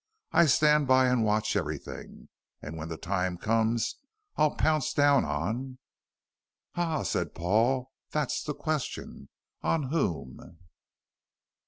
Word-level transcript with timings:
I 0.31 0.47
stand 0.47 0.87
by 0.87 1.05
and 1.09 1.23
watch 1.23 1.55
everything. 1.55 2.29
When 2.61 2.89
the 2.89 2.97
time 2.97 3.37
comes 3.37 3.97
I'll 4.35 4.55
pounce 4.55 4.93
down 4.93 5.25
on" 5.25 5.77
"Ah," 6.75 7.03
said 7.03 7.35
Paul, 7.35 7.91
"that's 8.09 8.41
the 8.41 8.55
question. 8.55 9.29
On 9.61 9.91
whom?" 9.91 10.57